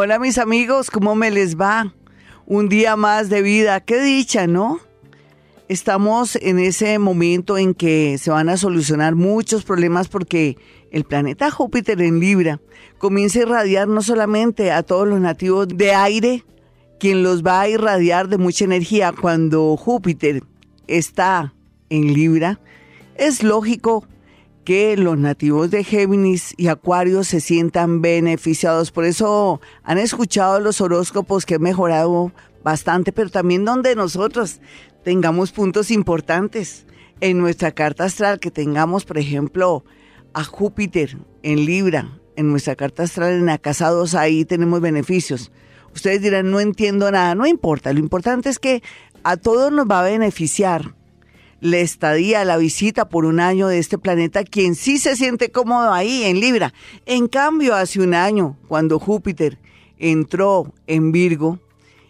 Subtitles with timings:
[0.00, 1.92] Hola mis amigos, ¿cómo me les va?
[2.46, 4.78] Un día más de vida, qué dicha, ¿no?
[5.66, 10.56] Estamos en ese momento en que se van a solucionar muchos problemas porque
[10.92, 12.60] el planeta Júpiter en Libra
[12.98, 16.44] comienza a irradiar no solamente a todos los nativos de aire,
[17.00, 20.44] quien los va a irradiar de mucha energía cuando Júpiter
[20.86, 21.54] está
[21.90, 22.60] en Libra,
[23.16, 24.06] es lógico
[24.68, 28.90] que los nativos de Géminis y Acuario se sientan beneficiados.
[28.90, 32.32] Por eso han escuchado los horóscopos que han mejorado
[32.62, 34.60] bastante, pero también donde nosotros
[35.04, 36.84] tengamos puntos importantes.
[37.22, 39.86] En nuestra carta astral, que tengamos, por ejemplo,
[40.34, 45.50] a Júpiter en Libra, en nuestra carta astral en la casa 2, ahí tenemos beneficios.
[45.94, 48.82] Ustedes dirán, no entiendo nada, no importa, lo importante es que
[49.22, 50.94] a todos nos va a beneficiar
[51.60, 55.92] la estadía, la visita por un año de este planeta, quien sí se siente cómodo
[55.92, 56.72] ahí en Libra.
[57.06, 59.58] En cambio, hace un año, cuando Júpiter
[59.98, 61.58] entró en Virgo,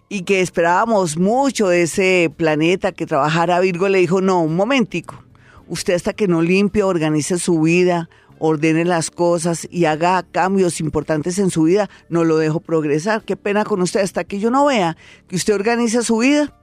[0.08, 5.22] y que esperábamos mucho de ese planeta que trabajara Virgo, le dijo, no, un momentico,
[5.68, 11.38] usted hasta que no limpie, organice su vida, ordene las cosas y haga cambios importantes
[11.38, 13.22] en su vida, no lo dejo progresar.
[13.22, 14.96] Qué pena con usted, hasta que yo no vea
[15.26, 16.54] que usted organiza su vida.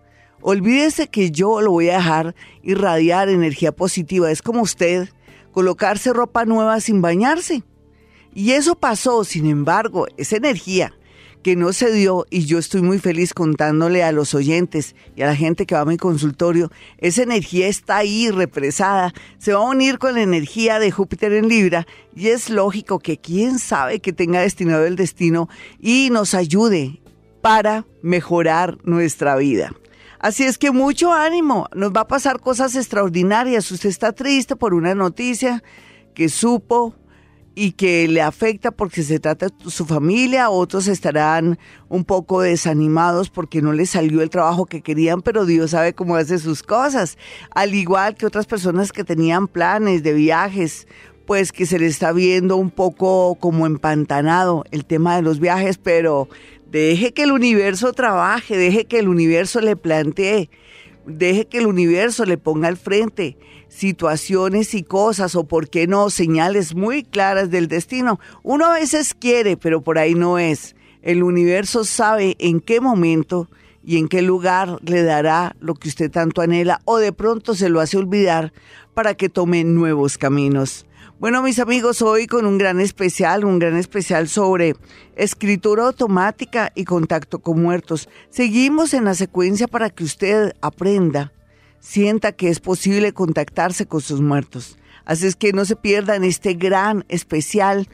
[0.47, 4.29] Olvídese que yo lo voy a dejar irradiar energía positiva.
[4.29, 5.09] Es como usted
[5.51, 7.63] colocarse ropa nueva sin bañarse.
[8.31, 10.93] Y eso pasó, sin embargo, esa energía
[11.41, 15.25] que no se dio y yo estoy muy feliz contándole a los oyentes y a
[15.25, 19.69] la gente que va a mi consultorio, esa energía está ahí represada, se va a
[19.71, 24.13] unir con la energía de Júpiter en Libra y es lógico que quién sabe que
[24.13, 25.49] tenga destinado el destino
[25.79, 27.01] y nos ayude
[27.41, 29.73] para mejorar nuestra vida.
[30.25, 33.69] Así es que mucho ánimo, nos va a pasar cosas extraordinarias.
[33.71, 35.61] Usted está triste por una noticia
[36.15, 36.95] que supo
[37.53, 41.59] y que le afecta porque se trata de su familia, otros estarán
[41.89, 46.15] un poco desanimados porque no les salió el trabajo que querían, pero Dios sabe cómo
[46.15, 47.19] hace sus cosas,
[47.51, 50.87] al igual que otras personas que tenían planes de viajes,
[51.27, 55.77] pues que se les está viendo un poco como empantanado el tema de los viajes,
[55.77, 56.29] pero
[56.79, 60.49] deje que el universo trabaje, deje que el universo le plantee,
[61.05, 63.37] deje que el universo le ponga al frente
[63.67, 68.19] situaciones y cosas o, por qué no, señales muy claras del destino.
[68.43, 70.75] Uno a veces quiere, pero por ahí no es.
[71.01, 73.49] El universo sabe en qué momento
[73.83, 77.69] y en qué lugar le dará lo que usted tanto anhela o de pronto se
[77.69, 78.53] lo hace olvidar
[78.93, 80.85] para que tome nuevos caminos.
[81.17, 84.75] Bueno, mis amigos, hoy con un gran especial, un gran especial sobre
[85.15, 88.09] escritura automática y contacto con muertos.
[88.29, 91.31] Seguimos en la secuencia para que usted aprenda
[91.79, 94.77] sienta que es posible contactarse con sus muertos.
[95.05, 97.87] Así es que no se pierdan este gran especial.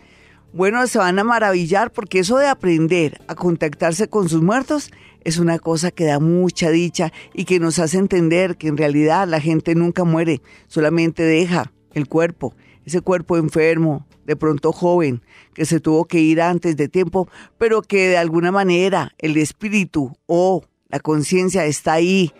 [0.51, 4.89] Bueno, se van a maravillar porque eso de aprender a contactarse con sus muertos
[5.23, 9.27] es una cosa que da mucha dicha y que nos hace entender que en realidad
[9.27, 12.55] la gente nunca muere, solamente deja el cuerpo,
[12.85, 15.21] ese cuerpo enfermo, de pronto joven,
[15.53, 17.27] que se tuvo que ir antes de tiempo,
[17.57, 22.31] pero que de alguna manera el espíritu o la conciencia está ahí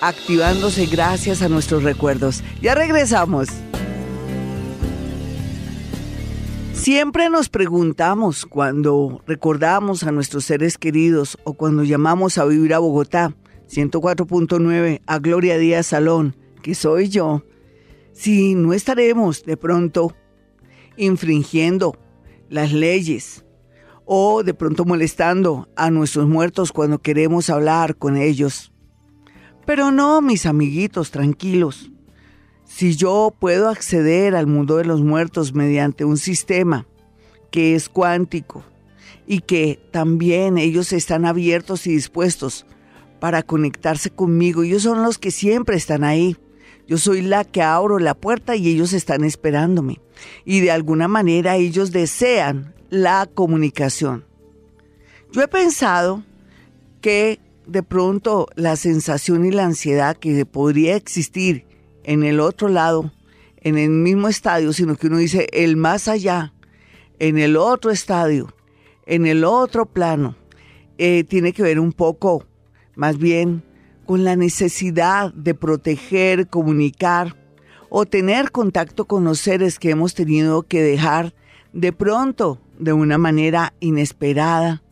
[0.00, 2.42] activándose gracias a nuestros recuerdos.
[2.60, 3.48] Ya regresamos.
[6.72, 12.80] Siempre nos preguntamos cuando recordamos a nuestros seres queridos o cuando llamamos a vivir a
[12.80, 13.36] Bogotá,
[13.70, 17.44] 104.9, a Gloria Díaz Salón, que soy yo,
[18.12, 20.14] si no estaremos de pronto
[20.96, 21.96] infringiendo
[22.48, 23.44] las leyes
[24.04, 28.72] o de pronto molestando a nuestros muertos cuando queremos hablar con ellos.
[29.64, 31.90] Pero no, mis amiguitos, tranquilos.
[32.64, 36.86] Si yo puedo acceder al mundo de los muertos mediante un sistema
[37.50, 38.64] que es cuántico
[39.26, 42.66] y que también ellos están abiertos y dispuestos
[43.20, 46.36] para conectarse conmigo, ellos son los que siempre están ahí.
[46.92, 50.02] Yo soy la que abro la puerta y ellos están esperándome.
[50.44, 54.26] Y de alguna manera ellos desean la comunicación.
[55.32, 56.22] Yo he pensado
[57.00, 61.64] que de pronto la sensación y la ansiedad que podría existir
[62.04, 63.10] en el otro lado,
[63.62, 66.52] en el mismo estadio, sino que uno dice el más allá,
[67.18, 68.54] en el otro estadio,
[69.06, 70.36] en el otro plano,
[70.98, 72.44] eh, tiene que ver un poco
[72.96, 73.62] más bien
[74.06, 77.36] con la necesidad de proteger, comunicar
[77.88, 81.34] o tener contacto con los seres que hemos tenido que dejar
[81.72, 84.82] de pronto, de una manera inesperada,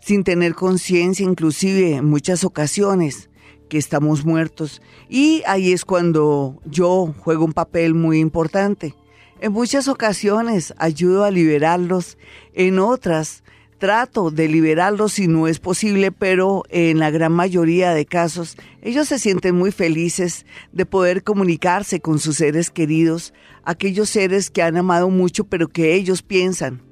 [0.00, 3.30] sin tener conciencia, inclusive en muchas ocasiones
[3.68, 4.80] que estamos muertos.
[5.08, 8.94] Y ahí es cuando yo juego un papel muy importante.
[9.40, 12.16] En muchas ocasiones ayudo a liberarlos,
[12.54, 13.42] en otras
[13.78, 19.08] trato de liberarlos si no es posible, pero en la gran mayoría de casos ellos
[19.08, 23.34] se sienten muy felices de poder comunicarse con sus seres queridos,
[23.64, 26.82] aquellos seres que han amado mucho, pero que ellos piensan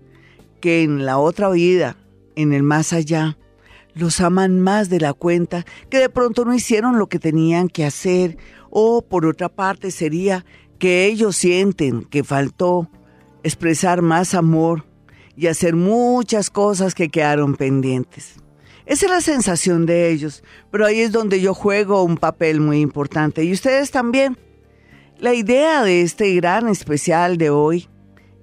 [0.60, 1.96] que en la otra vida,
[2.36, 3.38] en el más allá,
[3.94, 7.84] los aman más de la cuenta, que de pronto no hicieron lo que tenían que
[7.84, 8.36] hacer,
[8.70, 10.44] o por otra parte sería
[10.78, 12.90] que ellos sienten que faltó
[13.42, 14.84] expresar más amor
[15.36, 18.36] y hacer muchas cosas que quedaron pendientes.
[18.86, 22.80] Esa es la sensación de ellos, pero ahí es donde yo juego un papel muy
[22.80, 24.36] importante y ustedes también.
[25.18, 27.88] La idea de este gran especial de hoy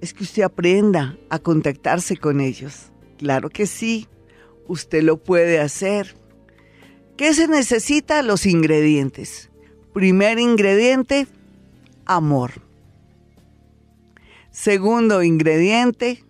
[0.02, 2.92] es que usted aprenda a contactarse con ellos.
[3.18, 4.08] Claro que sí,
[4.68, 6.16] usted lo puede hacer.
[7.18, 8.24] ¿Qué se necesita?
[8.24, 9.52] Los ingredientes.
[9.94, 11.28] Primer ingrediente,
[12.06, 12.54] amor.
[14.50, 16.24] Segundo ingrediente,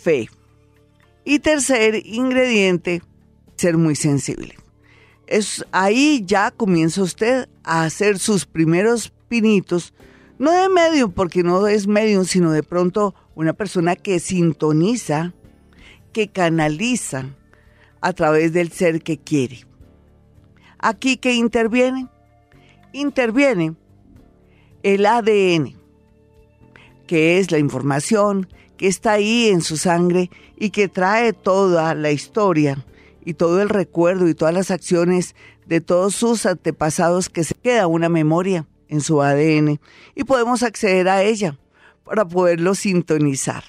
[0.00, 0.28] fe.
[1.24, 3.02] Y tercer ingrediente,
[3.56, 4.56] ser muy sensible.
[5.26, 9.94] Es ahí ya comienza usted a hacer sus primeros pinitos,
[10.38, 15.34] no de medio, porque no es medio, sino de pronto una persona que sintoniza,
[16.12, 17.26] que canaliza
[18.00, 19.64] a través del ser que quiere.
[20.78, 22.08] Aquí que interviene,
[22.92, 23.74] interviene
[24.82, 25.76] el ADN,
[27.06, 28.48] que es la información
[28.80, 32.82] que está ahí en su sangre y que trae toda la historia
[33.22, 35.36] y todo el recuerdo y todas las acciones
[35.66, 39.78] de todos sus antepasados que se queda una memoria en su ADN
[40.14, 41.58] y podemos acceder a ella
[42.04, 43.64] para poderlo sintonizar.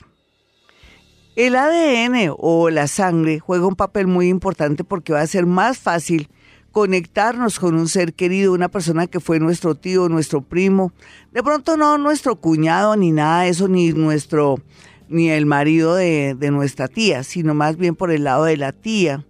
[1.36, 5.78] El ADN o la sangre juega un papel muy importante porque va a ser más
[5.78, 6.30] fácil
[6.72, 10.94] conectarnos con un ser querido, una persona que fue nuestro tío, nuestro primo,
[11.34, 14.56] de pronto no nuestro cuñado ni nada de eso, ni nuestro
[15.12, 19.25] ni el marido de, nuestra tía, sino más bien por el lado de la tía,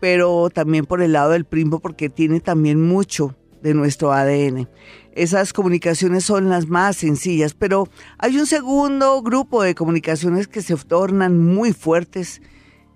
[0.00, 4.68] pero también por el lado del primo porque tiene también mucho de nuestro ADN.
[5.12, 7.88] Esas comunicaciones son las más sencillas, pero
[8.18, 12.42] hay un segundo grupo de comunicaciones que se tornan muy fuertes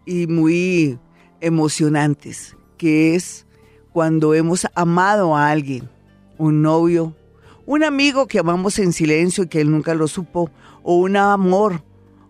[0.04, 0.98] y muy
[1.40, 3.46] emocionantes, que es
[3.92, 5.88] cuando hemos amado a alguien,
[6.38, 7.14] un novio,
[7.66, 10.50] un amigo que amamos en silencio y que él nunca lo supo,
[10.82, 11.82] o un amor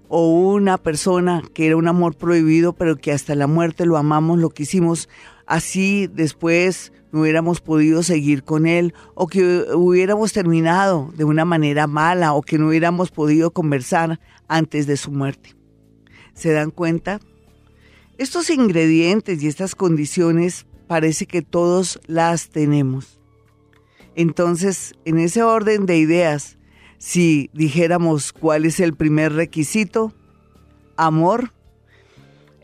[0.09, 4.39] o una persona que era un amor prohibido, pero que hasta la muerte lo amamos,
[4.39, 5.09] lo quisimos,
[5.47, 11.87] así después no hubiéramos podido seguir con él, o que hubiéramos terminado de una manera
[11.87, 15.55] mala, o que no hubiéramos podido conversar antes de su muerte.
[16.35, 17.21] ¿Se dan cuenta?
[18.19, 23.19] Estos ingredientes y estas condiciones parece que todos las tenemos.
[24.17, 26.57] Entonces, en ese orden de ideas,
[26.99, 30.13] si dijéramos cuál es el primer requisito,
[30.97, 31.53] amor,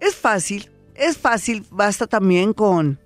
[0.00, 2.98] es fácil, es fácil, basta también con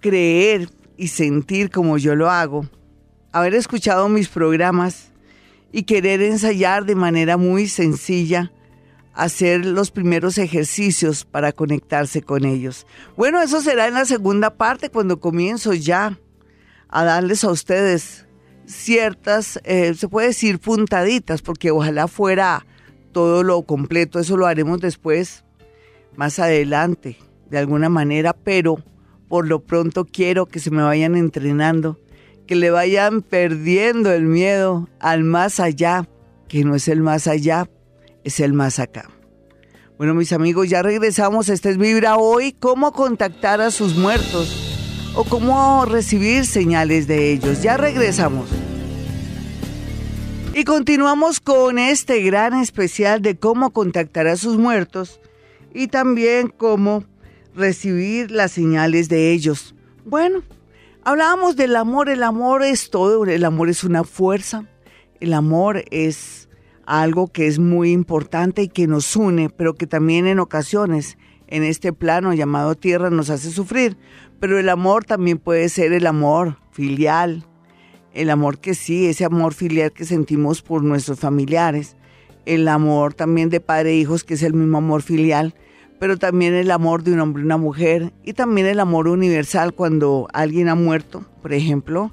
[0.00, 2.66] creer y sentir como yo lo hago,
[3.32, 5.12] haber escuchado mis programas
[5.72, 8.50] y querer ensayar de manera muy sencilla
[9.14, 12.86] hacer los primeros ejercicios para conectarse con ellos.
[13.16, 16.18] Bueno, eso será en la segunda parte cuando comienzo ya
[16.90, 18.26] a darles a ustedes
[18.66, 22.66] ciertas, eh, se puede decir puntaditas, porque ojalá fuera
[23.12, 25.44] todo lo completo, eso lo haremos después,
[26.16, 27.16] más adelante,
[27.48, 28.82] de alguna manera, pero
[29.28, 31.98] por lo pronto quiero que se me vayan entrenando,
[32.46, 36.08] que le vayan perdiendo el miedo al más allá,
[36.48, 37.68] que no es el más allá,
[38.24, 39.08] es el más acá.
[39.96, 41.50] Bueno, mis amigos, ya regresamos.
[41.50, 42.52] Este es Vibra hoy.
[42.58, 44.69] ¿Cómo contactar a sus muertos?
[45.20, 47.60] O cómo recibir señales de ellos.
[47.60, 48.48] Ya regresamos.
[50.54, 55.20] Y continuamos con este gran especial de cómo contactar a sus muertos
[55.74, 57.04] y también cómo
[57.54, 59.74] recibir las señales de ellos.
[60.06, 60.42] Bueno,
[61.04, 64.64] hablábamos del amor, el amor es todo, el amor es una fuerza,
[65.20, 66.48] el amor es
[66.86, 71.18] algo que es muy importante y que nos une, pero que también en ocasiones
[71.50, 73.98] en este plano llamado tierra nos hace sufrir.
[74.40, 77.44] Pero el amor también puede ser el amor filial,
[78.14, 81.94] el amor que sí, ese amor filial que sentimos por nuestros familiares,
[82.46, 85.54] el amor también de padre e hijos, que es el mismo amor filial,
[85.98, 89.74] pero también el amor de un hombre y una mujer, y también el amor universal
[89.74, 92.10] cuando alguien ha muerto, por ejemplo,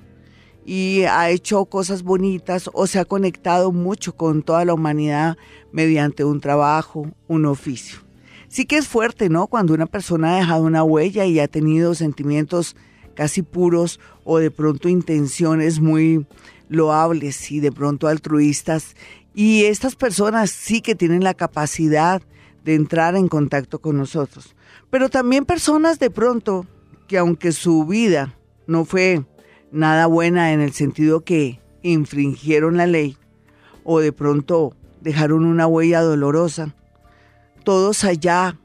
[0.66, 5.38] y ha hecho cosas bonitas o se ha conectado mucho con toda la humanidad
[5.72, 8.07] mediante un trabajo, un oficio
[8.48, 9.48] sí que es fuerte, ¿no?
[9.48, 12.76] Cuando una persona ha dejado una huella y ha tenido sentimientos
[13.16, 16.26] casi puros o de pronto intenciones muy
[16.70, 18.96] loables y de pronto altruistas
[19.34, 22.22] Y estas personas sí que tienen la capacidad
[22.64, 24.56] de entrar en contacto con nosotros.
[24.90, 26.66] Pero también personas de pronto
[27.08, 28.36] que aunque su vida
[28.66, 29.24] no fue
[29.72, 33.18] nada buena en el sentido que infringieron la ley
[33.84, 36.76] o de pronto dejaron una huella dolorosa,
[37.68, 38.58] todos allá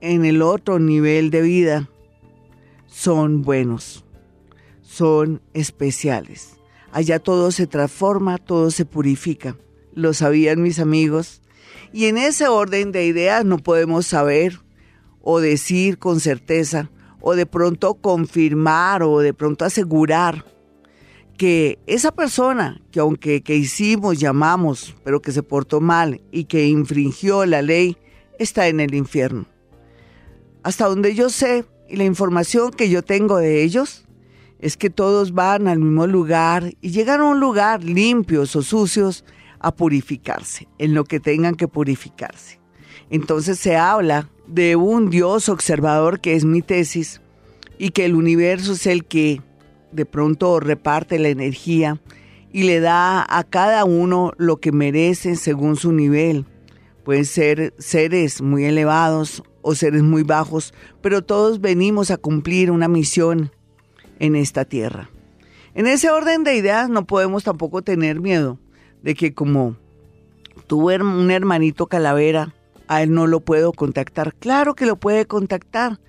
[0.00, 1.88] en el otro nivel de vida
[2.88, 4.04] son buenos,
[4.82, 6.56] son especiales.
[6.90, 9.56] Allá todo se transforma, todo se purifica
[9.94, 11.40] lo sabían mis amigos.
[11.92, 14.58] Y en ese orden de ideas no podemos saber
[15.22, 16.90] o decir con certeza
[17.20, 20.44] o de pronto confirmar o de pronto asegurar
[21.38, 26.66] que esa persona que aunque que hicimos, llamamos, pero que se portó mal y que
[26.66, 27.96] infringió la ley,
[28.38, 29.46] está en el infierno.
[30.62, 34.04] Hasta donde yo sé y la información que yo tengo de ellos
[34.58, 39.24] es que todos van al mismo lugar y llegan a un lugar limpios o sucios
[39.60, 42.58] a purificarse, en lo que tengan que purificarse.
[43.10, 47.20] Entonces se habla de un Dios observador que es mi tesis
[47.78, 49.40] y que el universo es el que
[49.92, 52.00] de pronto reparte la energía
[52.52, 56.46] y le da a cada uno lo que merece según su nivel.
[57.06, 62.88] Pueden ser seres muy elevados o seres muy bajos, pero todos venimos a cumplir una
[62.88, 63.52] misión
[64.18, 65.08] en esta tierra.
[65.76, 68.58] En ese orden de ideas no podemos tampoco tener miedo
[69.04, 69.76] de que como
[70.66, 72.56] tuve un hermanito calavera,
[72.88, 74.34] a él no lo puedo contactar.
[74.34, 76.00] Claro que lo puede contactar.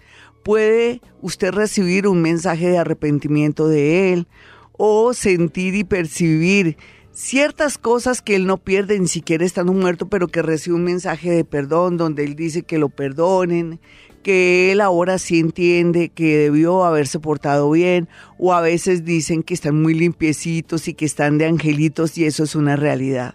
[0.41, 4.27] Puede usted recibir un mensaje de arrepentimiento de él
[4.71, 6.75] o sentir y percibir
[7.17, 11.31] ciertas cosas que él no pierde ni siquiera estando muerto, pero que recibe un mensaje
[11.31, 13.79] de perdón donde él dice que lo perdonen,
[14.21, 18.07] que él ahora sí entiende que debió haberse portado bien,
[18.37, 22.43] o a veces dicen que están muy limpiecitos y que están de angelitos y eso
[22.43, 23.33] es una realidad.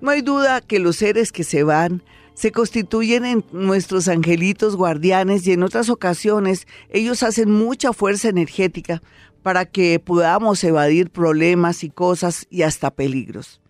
[0.00, 5.44] No hay duda que los seres que se van se constituyen en nuestros angelitos guardianes
[5.44, 9.02] y en otras ocasiones ellos hacen mucha fuerza energética
[9.48, 13.62] para que podamos evadir problemas y cosas y hasta peligros.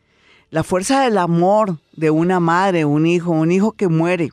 [0.50, 4.32] La fuerza del amor de una madre, un hijo, un hijo que muere,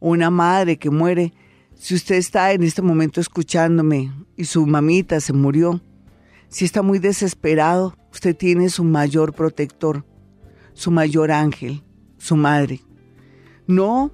[0.00, 1.32] una madre que muere,
[1.76, 5.80] si usted está en este momento escuchándome y su mamita se murió,
[6.50, 10.04] si está muy desesperado, usted tiene su mayor protector,
[10.74, 11.82] su mayor ángel,
[12.18, 12.82] su madre.
[13.66, 14.12] No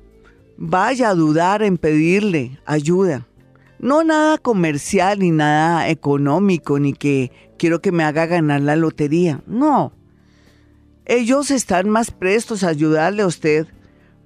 [0.57, 3.27] vaya a dudar en pedirle ayuda.
[3.81, 9.43] No nada comercial ni nada económico, ni que quiero que me haga ganar la lotería.
[9.47, 9.93] No.
[11.05, 13.67] Ellos están más prestos a ayudarle a usted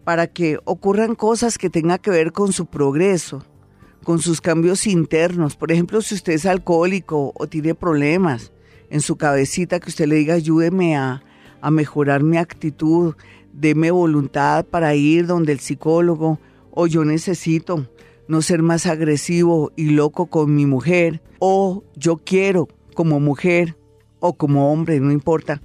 [0.05, 3.45] para que ocurran cosas que tengan que ver con su progreso,
[4.05, 5.55] con sus cambios internos.
[5.55, 8.53] Por ejemplo, si usted es alcohólico o tiene problemas
[8.91, 11.23] en su cabecita, que usted le diga, ayúdeme a,
[11.61, 13.15] a mejorar mi actitud,
[13.53, 16.41] deme voluntad para ir donde el psicólogo,
[16.71, 17.87] o yo necesito
[18.29, 23.77] no ser más agresivo y loco con mi mujer, o yo quiero como mujer
[24.21, 25.61] o como hombre, no importa,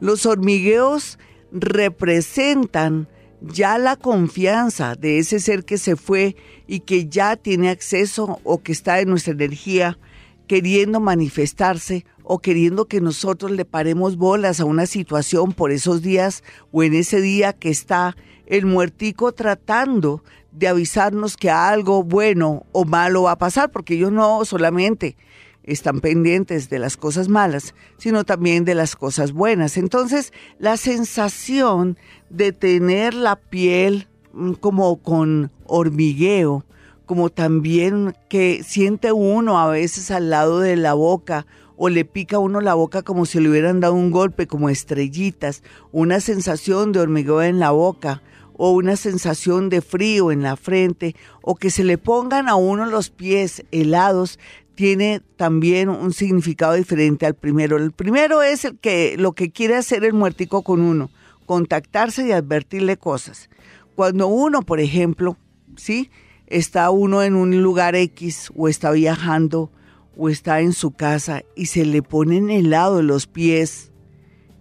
[0.01, 1.19] Los hormigueos
[1.53, 3.09] representan
[3.41, 8.63] ya la confianza de ese ser que se fue y que ya tiene acceso o
[8.63, 9.99] que está en nuestra energía
[10.47, 16.43] queriendo manifestarse o queriendo que nosotros le paremos bolas a una situación por esos días
[16.73, 18.17] o en ese día que está
[18.47, 24.13] el muertico tratando de avisarnos que algo bueno o malo va a pasar, porque ellos
[24.13, 25.17] no solamente
[25.65, 29.77] están pendientes de las cosas malas, sino también de las cosas buenas.
[29.77, 31.99] Entonces, la sensación
[32.29, 36.65] de tener la piel mm, como con hormigueo,
[37.07, 42.39] como también que siente uno a veces al lado de la boca o le pica
[42.39, 47.01] uno la boca como si le hubieran dado un golpe, como estrellitas, una sensación de
[47.01, 51.83] hormigueo en la boca o una sensación de frío en la frente o que se
[51.83, 54.39] le pongan a uno los pies helados,
[54.81, 57.77] tiene también un significado diferente al primero.
[57.77, 61.11] El primero es el que lo que quiere hacer el muertico con uno,
[61.45, 63.51] contactarse y advertirle cosas.
[63.95, 65.37] Cuando uno, por ejemplo,
[65.77, 66.11] ¿sí?
[66.47, 69.71] está uno en un lugar X o está viajando
[70.17, 73.93] o está en su casa y se le ponen helado los pies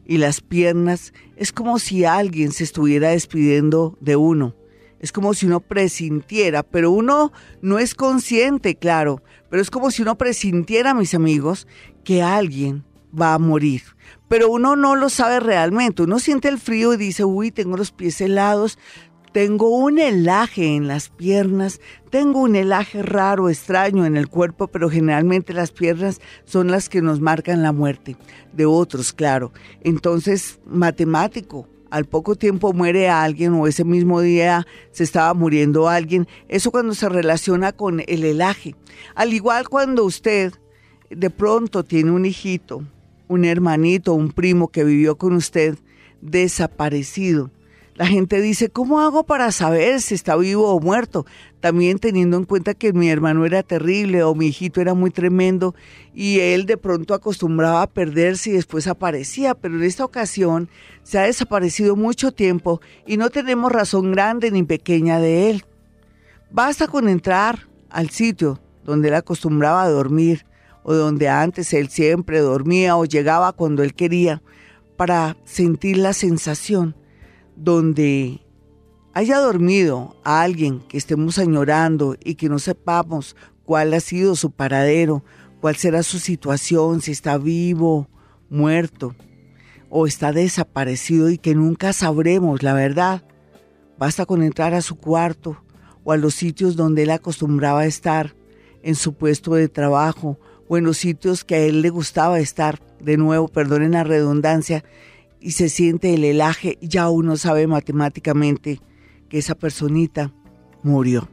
[0.06, 4.54] y las piernas, es como si alguien se estuviera despidiendo de uno.
[5.00, 7.32] Es como si uno presintiera, pero uno
[7.62, 11.68] no es consciente, claro, pero es como si uno presintiera, mis amigos,
[12.04, 12.84] que alguien
[13.20, 13.82] va a morir.
[14.28, 16.04] Pero uno no lo sabe realmente.
[16.04, 18.78] Uno siente el frío y dice, uy, tengo los pies helados,
[19.32, 24.90] tengo un helaje en las piernas, tengo un helaje raro, extraño en el cuerpo, pero
[24.90, 28.18] generalmente las piernas son las que nos marcan la muerte.
[28.54, 29.52] De otros, claro.
[29.82, 36.28] Entonces, matemático, al poco tiempo muere alguien o ese mismo día se estaba muriendo alguien.
[36.48, 38.76] Eso cuando se relaciona con el helaje.
[39.16, 40.54] Al igual cuando usted
[41.10, 42.84] de pronto tiene un hijito,
[43.28, 45.78] un hermanito, un primo que vivió con usted
[46.22, 47.52] desaparecido
[48.00, 51.26] la gente dice, ¿cómo hago para saber si está vivo o muerto?
[51.60, 55.76] También teniendo en cuenta que mi hermano era terrible o mi hijito era muy tremendo
[56.14, 60.70] y él de pronto acostumbraba a perderse y después aparecía, pero en esta ocasión
[61.04, 65.66] se ha desaparecido mucho tiempo y no tenemos razón grande ni pequeña de él.
[66.52, 70.46] Basta con entrar al sitio donde él acostumbraba a dormir
[70.84, 74.42] o donde antes él siempre dormía o llegaba cuando él quería
[74.96, 76.96] para sentir la sensación
[77.60, 78.40] donde
[79.14, 84.52] haya dormido a alguien que estemos añorando y que no sepamos cuál ha sido su
[84.52, 85.24] paradero,
[85.60, 88.08] cuál será su situación, si está vivo,
[88.50, 89.14] muerto
[89.90, 93.24] o está desaparecido y que nunca sabremos la verdad.
[93.98, 95.62] Basta con entrar a su cuarto
[96.04, 98.36] o a los sitios donde él acostumbraba estar,
[98.82, 102.80] en su puesto de trabajo o en los sitios que a él le gustaba estar,
[103.02, 104.86] de nuevo, perdonen la redundancia,
[105.40, 108.82] y se siente el helaje, ya uno sabe matemáticamente
[109.30, 110.34] que esa personita
[110.84, 111.30] murió.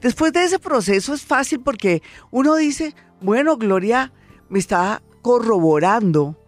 [0.00, 4.12] Después de ese proceso es fácil porque uno dice, bueno, Gloria
[4.48, 6.38] me está corroborando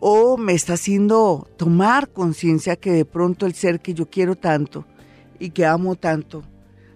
[0.00, 4.86] o me está haciendo tomar conciencia que de pronto el ser que yo quiero tanto
[5.38, 6.42] y que amo tanto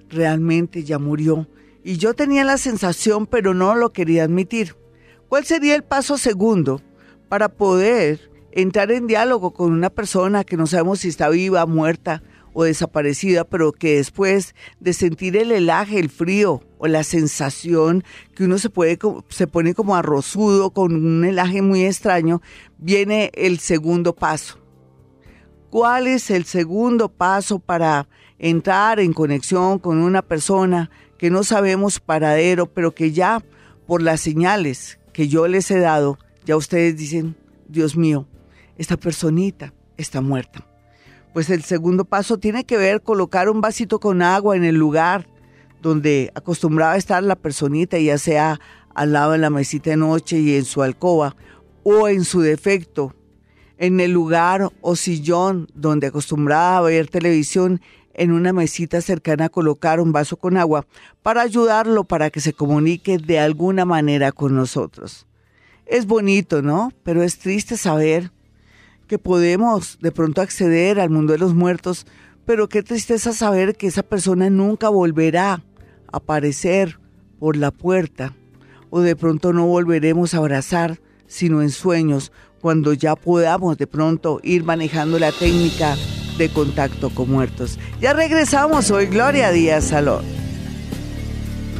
[0.09, 1.49] realmente ya murió.
[1.85, 4.75] Y yo tenía la sensación, pero no lo quería admitir.
[5.29, 6.81] ¿Cuál sería el paso segundo
[7.29, 12.23] para poder entrar en diálogo con una persona que no sabemos si está viva, muerta
[12.55, 18.03] o desaparecida, pero que después de sentir el helaje, el frío o la sensación
[18.35, 22.41] que uno se puede se pone como arrozudo con un helaje muy extraño,
[22.79, 24.59] viene el segundo paso.
[25.69, 32.01] ¿Cuál es el segundo paso para entrar en conexión con una persona que no sabemos
[32.01, 33.43] paradero, pero que ya
[33.87, 37.37] por las señales que yo les he dado, ya ustedes dicen,
[37.69, 38.27] Dios mío,
[38.79, 40.67] esta personita está muerta?
[41.33, 45.27] Pues el segundo paso tiene que ver colocar un vasito con agua en el lugar
[45.83, 48.59] donde acostumbraba estar la personita, ya sea
[48.95, 51.37] al lado de la mesita de noche y en su alcoba,
[51.83, 53.15] o en su defecto,
[53.79, 57.81] en el lugar o sillón donde acostumbraba a ver televisión,
[58.17, 60.87] en una mesita cercana a colocar un vaso con agua
[61.23, 65.27] para ayudarlo para que se comunique de alguna manera con nosotros.
[65.85, 66.93] Es bonito, ¿no?
[67.03, 68.33] Pero es triste saber
[69.07, 72.07] que podemos de pronto acceder al mundo de los muertos,
[72.45, 75.63] pero qué tristeza saber que esa persona nunca volverá a
[76.13, 76.99] aparecer
[77.39, 78.35] por la puerta
[78.91, 84.41] o de pronto no volveremos a abrazar sino en sueños cuando ya podamos de pronto
[84.43, 85.97] ir manejando la técnica
[86.39, 87.79] de contacto con muertos.
[88.01, 90.25] Ya regresamos hoy, Gloria Díaz Salón.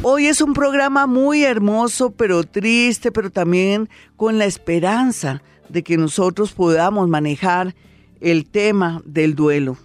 [0.03, 5.97] Hoy es un programa muy hermoso, pero triste, pero también con la esperanza de que
[5.97, 7.75] nosotros podamos manejar
[8.21, 9.77] el tema del duelo.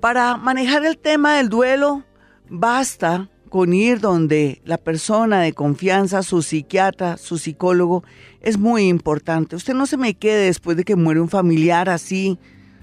[0.00, 2.04] Para manejar el tema del duelo,
[2.48, 8.04] basta con ir donde la persona de confianza, su psiquiatra, su psicólogo,
[8.40, 9.56] es muy importante.
[9.56, 12.38] Usted no se me quede después de que muere un familiar así,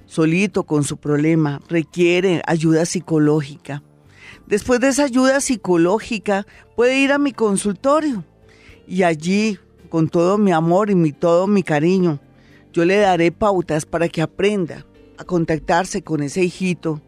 [0.05, 1.61] solito con su problema.
[1.69, 3.81] Requiere ayuda psicológica.
[4.45, 8.23] Después de esa ayuda psicológica, puede ir a mi consultorio
[8.87, 9.57] y allí
[9.87, 12.19] con todo mi amor y mi, todo mi cariño.
[12.73, 14.85] Yo le daré pautas para que aprenda
[15.17, 17.01] a contactarse con ese hijito,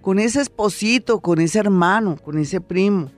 [0.00, 3.10] con ese esposito, con ese hermano, con ese primo,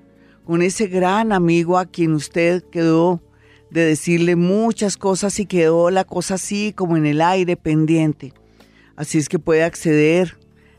[0.44, 3.20] con ese gran amigo a quien usted quedó
[3.70, 8.32] de decirle muchas cosas y quedó la cosa así como en el aire pendiente.
[8.96, 10.38] Así es que puede acceder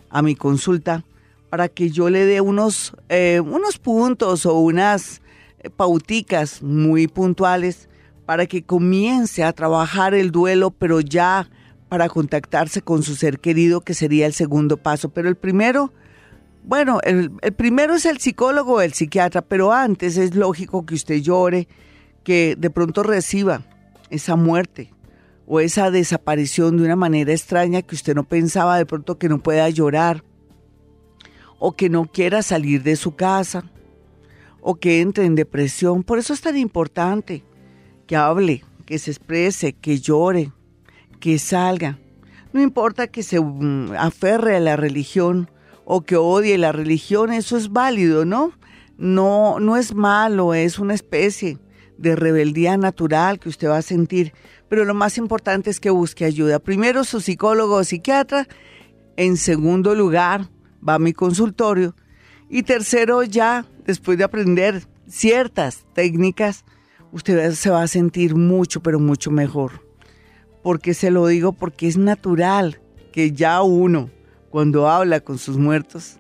[0.09, 1.03] a mi consulta
[1.49, 5.21] para que yo le dé unos, eh, unos puntos o unas
[5.59, 7.88] eh, pauticas muy puntuales
[8.29, 11.49] para que comience a trabajar el duelo, pero ya
[11.87, 15.09] para contactarse con su ser querido, que sería el segundo paso.
[15.09, 15.91] Pero el primero,
[16.63, 21.15] bueno, el, primero es el psicólogo o el psiquiatra, pero antes es lógico que usted
[21.23, 21.67] llore,
[22.23, 23.63] que de pronto reciba
[24.11, 24.93] esa muerte
[25.47, 29.39] o esa desaparición de una manera extraña que usted no pensaba, de pronto que no
[29.39, 30.23] pueda llorar
[31.57, 33.63] o que no quiera salir de su casa
[34.61, 36.03] o que entre en depresión.
[36.03, 37.43] Por eso es tan importante
[38.09, 40.51] que hable, que se exprese, que llore,
[41.19, 41.99] que salga.
[42.53, 45.51] No importa que se mm, aferre a la religión
[45.85, 48.51] o que odie la religión, eso es válido, ¿no?
[48.97, 51.59] No, no es malo, es una especie
[51.99, 54.33] de rebeldía natural que usted va a sentir,
[54.69, 56.57] pero lo más importante es que busque ayuda.
[56.57, 58.47] Primero su psicólogo o psiquiatra,
[59.17, 60.49] en segundo lugar
[60.87, 61.95] va a mi consultorio
[62.49, 66.65] y tercero ya, después de aprender ciertas técnicas,
[67.11, 69.85] usted se va a sentir mucho, pero mucho mejor.
[70.61, 74.09] Porque se lo digo porque es natural que ya uno,
[74.49, 76.17] cuando habla con sus muertos,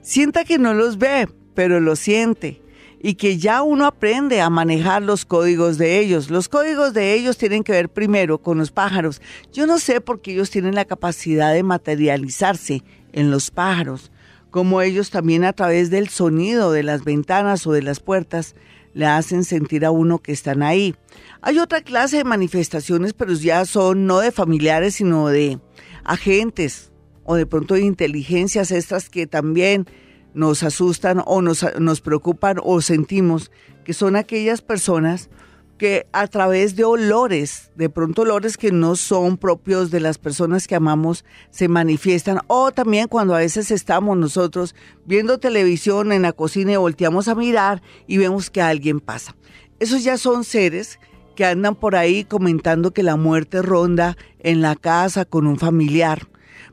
[0.00, 2.60] sienta que no los ve, pero lo siente.
[3.04, 6.30] Y que ya uno aprende a manejar los códigos de ellos.
[6.30, 9.20] Los códigos de ellos tienen que ver primero con los pájaros.
[9.52, 14.12] Yo no sé por qué ellos tienen la capacidad de materializarse en los pájaros,
[14.52, 18.54] como ellos también a través del sonido de las ventanas o de las puertas
[18.94, 20.94] le hacen sentir a uno que están ahí.
[21.40, 25.58] Hay otra clase de manifestaciones, pero ya son no de familiares, sino de
[26.04, 26.92] agentes
[27.24, 29.86] o de pronto de inteligencias estas que también
[30.34, 33.50] nos asustan o nos, nos preocupan o sentimos
[33.84, 35.28] que son aquellas personas
[35.82, 40.68] que a través de olores, de pronto olores que no son propios de las personas
[40.68, 42.38] que amamos, se manifiestan.
[42.46, 47.34] O también cuando a veces estamos nosotros viendo televisión en la cocina y volteamos a
[47.34, 49.34] mirar y vemos que alguien pasa.
[49.80, 51.00] Esos ya son seres
[51.34, 56.28] que andan por ahí comentando que la muerte ronda en la casa con un familiar.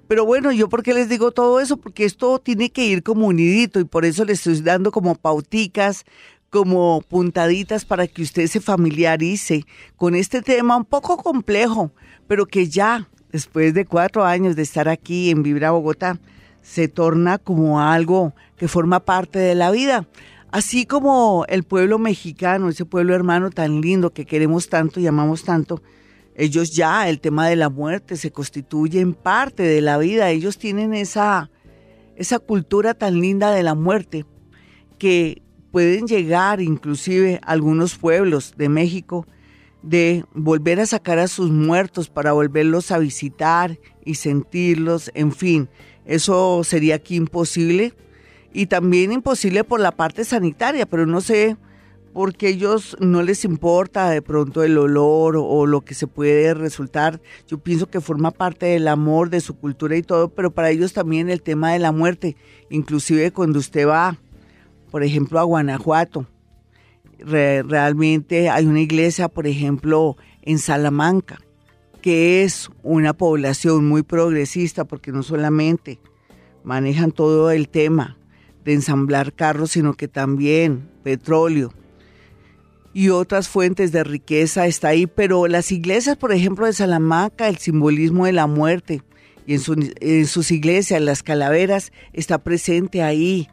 [0.07, 3.25] Pero bueno, yo por qué les digo todo eso, porque esto tiene que ir como
[3.25, 6.05] unidito y por eso les estoy dando como pauticas,
[6.49, 11.91] como puntaditas para que usted se familiarice con este tema un poco complejo,
[12.27, 16.19] pero que ya después de cuatro años de estar aquí en Vibra Bogotá,
[16.61, 20.07] se torna como algo que forma parte de la vida.
[20.51, 25.43] Así como el pueblo mexicano, ese pueblo hermano tan lindo que queremos tanto y amamos
[25.43, 25.81] tanto,
[26.35, 30.29] Ellos ya, el tema de la muerte se constituye en parte de la vida.
[30.29, 31.49] Ellos tienen esa,
[32.15, 34.25] esa cultura tan linda de la muerte
[34.97, 39.25] que pueden llegar inclusive algunos pueblos de México
[39.81, 45.69] de volver a sacar a sus muertos para volverlos a visitar y sentirlos, en fin,
[46.05, 47.93] eso sería aquí imposible
[48.51, 51.55] y también imposible por la parte sanitaria, pero no sé
[52.13, 56.53] porque a ellos no les importa de pronto el olor o, lo que se puede
[56.53, 57.21] resultar.
[57.47, 60.93] Yo pienso que forma parte del amor, de su cultura y todo, pero para ellos
[60.93, 62.35] también el tema de la muerte,
[62.69, 64.17] inclusive cuando usted va,
[64.91, 66.27] por ejemplo, a Guanajuato,
[67.19, 71.39] realmente hay una iglesia, por ejemplo, en Salamanca,
[72.01, 75.99] que es una población muy progresista porque no solamente
[76.63, 78.17] manejan todo el tema
[78.63, 81.73] de ensamblar carros, sino que también petróleo,
[82.93, 87.57] y otras fuentes de riqueza está ahí, pero las iglesias, por ejemplo, de Salamanca, el
[87.57, 89.03] simbolismo de la muerte,
[89.45, 93.47] y en, sus iglesias las calaveras está presente ahí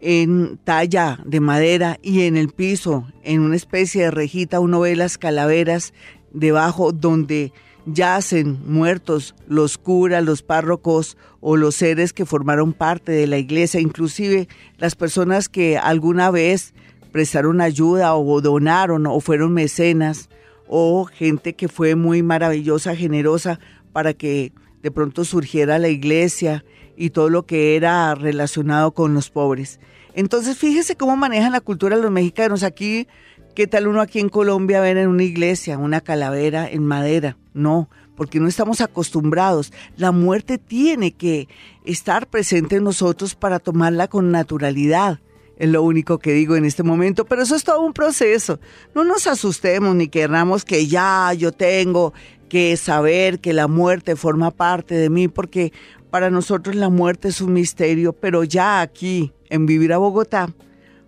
[0.00, 4.96] en talla de madera y en el piso, en una especie de rejita, uno ve
[4.96, 5.92] las calaveras
[6.32, 7.52] debajo donde
[7.86, 13.80] yacen muertos los curas, los párrocos o los seres que formaron parte de la iglesia,
[13.80, 16.74] inclusive las personas que alguna vez
[17.12, 20.28] prestaron ayuda o donaron o fueron mecenas
[20.68, 23.60] o gente que fue muy maravillosa, generosa
[23.92, 26.64] para que de pronto surgiera la iglesia
[26.96, 29.80] y todo lo que era relacionado con los pobres.
[30.14, 32.62] Entonces fíjese cómo manejan la cultura los mexicanos.
[32.62, 33.06] Aquí,
[33.54, 37.36] ¿qué tal uno aquí en Colombia ver en una iglesia una calavera en madera?
[37.52, 39.72] No, porque no estamos acostumbrados.
[39.96, 41.48] La muerte tiene que
[41.84, 45.20] estar presente en nosotros para tomarla con naturalidad.
[45.58, 48.60] Es lo único que digo en este momento, pero eso es todo un proceso.
[48.94, 52.12] No nos asustemos ni querramos que ya yo tengo
[52.48, 55.72] que saber que la muerte forma parte de mí, porque
[56.10, 60.52] para nosotros la muerte es un misterio, pero ya aquí, en vivir a Bogotá,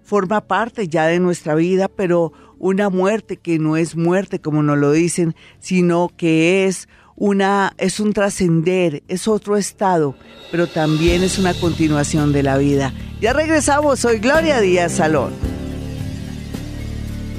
[0.03, 4.79] forma parte ya de nuestra vida, pero una muerte que no es muerte como nos
[4.79, 10.15] lo dicen, sino que es una es un trascender, es otro estado,
[10.53, 12.93] pero también es una continuación de la vida.
[13.21, 15.33] Ya regresamos, soy Gloria Díaz Salón.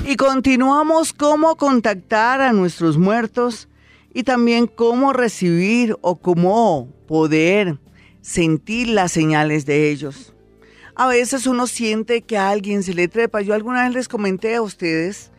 [0.06, 3.69] Y continuamos cómo contactar a nuestros muertos
[4.14, 7.80] y también cómo recibir o cómo poder
[8.22, 10.34] sentir las señales de ellos.
[10.96, 13.42] A veces uno siente que a alguien se le trepa.
[13.42, 15.32] Yo alguna vez les comenté a ustedes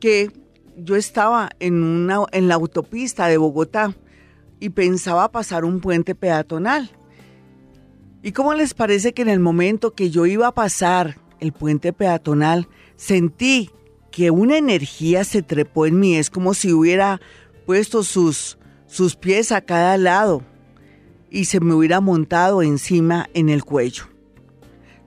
[0.00, 0.30] que
[0.76, 3.94] yo estaba en, una, en la autopista de Bogotá
[4.60, 6.90] y pensaba pasar un puente peatonal.
[8.22, 11.92] ¿Y cómo les parece que en el momento que yo iba a pasar el puente
[11.92, 13.70] peatonal, sentí
[14.10, 16.16] que una energía se trepó en mí?
[16.16, 17.20] Es como si hubiera
[17.68, 20.42] puesto sus, sus pies a cada lado
[21.30, 24.04] y se me hubiera montado encima en el cuello.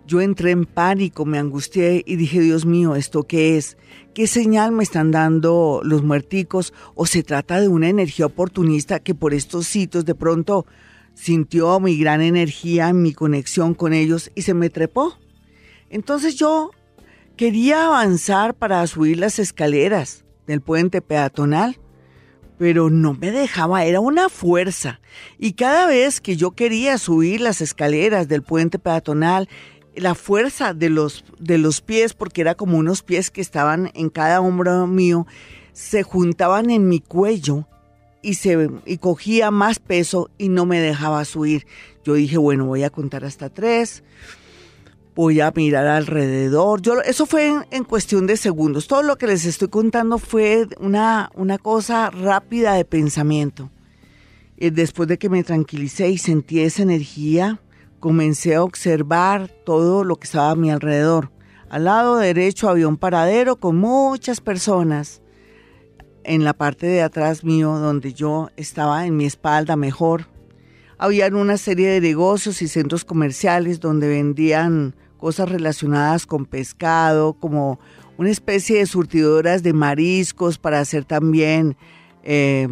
[0.06, 3.78] Yo entré en pánico, me angustié y dije, Dios mío, ¿esto qué es?
[4.13, 6.71] ¿Qué señal me están dando los muerticos?
[6.93, 10.67] ¿O se trata de una energía oportunista que por estos sitios de pronto
[11.15, 15.17] sintió mi gran energía, en mi conexión con ellos y se me trepó?
[15.89, 16.69] Entonces yo
[17.36, 21.80] quería avanzar para subir las escaleras del puente peatonal,
[22.62, 25.02] pero no me dejaba, era una fuerza.
[25.39, 29.50] Y cada vez que yo quería subir las escaleras del puente peatonal,
[29.95, 34.12] la fuerza de los, de los pies, porque era como unos pies que estaban en
[34.12, 35.26] cada hombro mío,
[35.74, 37.67] se juntaban en mi cuello
[38.21, 41.65] y, se, y cogía más peso y no me dejaba subir.
[42.04, 44.04] Yo dije, bueno, voy a contar hasta tres,
[45.15, 46.82] voy a mirar alrededor.
[46.82, 48.88] Yo, eso fue en, cuestión de segundos.
[48.88, 53.69] Todo lo que les estoy contando fue una, una cosa rápida de pensamiento.
[54.58, 57.60] Y después de que me tranquilicé y sentí esa energía,
[58.00, 61.32] comencé a observar todo lo que estaba a mi alrededor.
[61.69, 65.21] Al lado derecho había un paradero con muchas personas.
[66.24, 70.28] En la parte de atrás mío, donde yo estaba en mi espalda mejor,
[71.02, 77.80] había una serie de negocios y centros comerciales donde vendían cosas relacionadas con pescado, como
[78.20, 81.76] una especie de surtidoras de mariscos para hacer también
[82.22, 82.68] eh,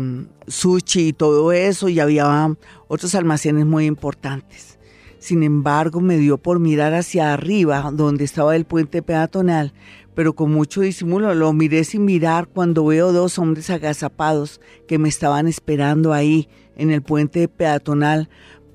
[0.45, 2.55] sushi y todo eso, y había
[2.87, 4.77] otros almacenes muy importantes.
[5.17, 9.73] Sin embargo, me dio por mirar hacia arriba, donde estaba el puente peatonal,
[10.19, 15.07] pero con mucho disimulo lo miré sin mirar cuando veo dos hombres agazapados que me
[15.07, 18.27] estaban esperando ahí en el puente peatonal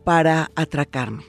[0.05, 1.23] para atracarme.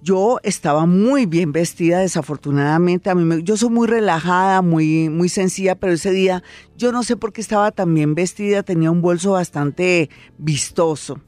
[0.00, 3.10] Yo estaba muy bien vestida, desafortunadamente.
[3.10, 6.42] A mí yo soy muy relajada, muy, muy sencilla, pero ese día
[6.74, 8.62] yo no sé por qué estaba tan bien vestida.
[8.62, 11.20] Tenía un bolso bastante vistoso.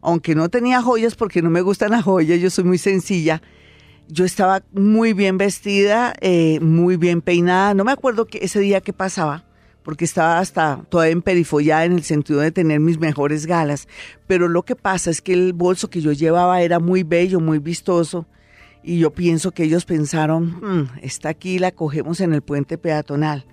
[0.00, 3.40] Aunque no tenía joyas porque no me gustan las joyas, yo soy muy sencilla.
[4.08, 7.74] Yo estaba muy bien vestida, eh, muy bien peinada.
[7.74, 9.44] No me acuerdo que ese día qué pasaba
[9.84, 13.86] porque estaba hasta toda emperifollada en el sentido de tener mis mejores galas.
[14.26, 17.58] Pero lo que pasa es que el bolso que yo llevaba era muy bello, muy
[17.58, 18.26] vistoso.
[18.82, 23.46] Y yo pienso que ellos pensaron, hmm, está aquí, la cogemos en el puente peatonal.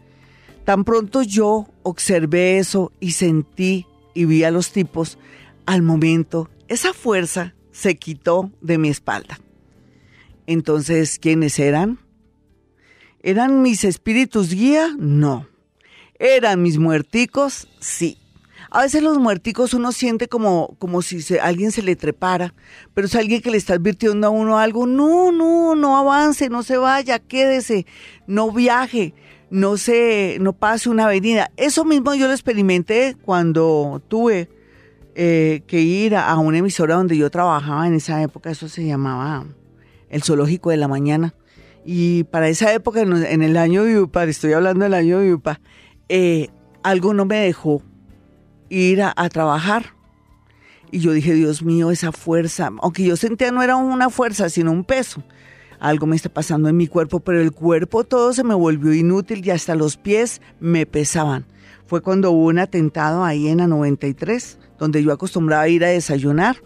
[0.64, 5.18] Tan pronto yo observé eso y sentí y vi a los tipos,
[5.66, 9.40] al momento esa fuerza se quitó de mi espalda.
[10.52, 11.98] Entonces, ¿quiénes eran?
[13.24, 14.90] ¿Eran mis espíritus guía?
[15.00, 15.48] No.
[16.20, 17.70] ¿Eran mis muerticos?
[17.80, 18.18] Sí.
[18.70, 22.54] A veces los muerticos uno siente como, como si alguien se le trepara,
[22.94, 24.88] pero es alguien que le está advirtiendo a uno algo.
[24.88, 27.86] No, no, no avance, no se vaya, quédese,
[28.28, 29.14] no viaje,
[29.50, 31.50] no se, no pase una avenida.
[31.56, 34.50] Eso mismo yo lo experimenté cuando tuve
[35.16, 39.46] eh, que ir a, una emisora donde yo trabajaba en esa época, eso se llamaba
[40.12, 41.34] el Zoológico de la Mañana.
[41.84, 45.60] Y para esa época, en el año Viupa, estoy hablando del año Viupa,
[46.10, 46.50] eh,
[46.84, 47.82] algo no me dejó
[48.70, 49.96] ir a, trabajar.
[50.92, 54.72] Y yo dije, Dios mío, esa fuerza, aunque yo sentía no era una fuerza, sino
[54.72, 55.24] un peso.
[55.80, 59.44] Algo me está pasando en mi cuerpo, pero el cuerpo todo se me volvió inútil
[59.44, 61.46] y hasta los pies me pesaban.
[61.88, 66.58] Fue cuando hubo un atentado ahí en la 93, donde yo acostumbraba ir a desayunar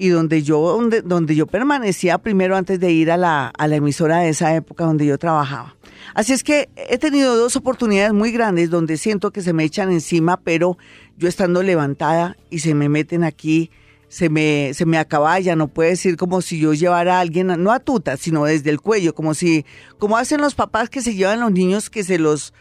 [0.00, 3.76] y donde yo, donde, donde yo permanecía primero antes de ir a la, a la
[3.76, 5.76] emisora de esa época donde yo trabajaba.
[6.14, 9.92] Así es que he tenido dos oportunidades muy grandes donde siento que se me echan
[9.92, 10.78] encima, pero
[11.18, 13.70] yo estando levantada y se me meten aquí,
[14.08, 15.06] se me, se me
[15.54, 18.80] no puede decir como si yo llevara a alguien, no a tuta, sino desde el
[18.80, 19.66] cuello, como si,
[19.98, 22.54] como hacen los papás que se llevan los niños que se los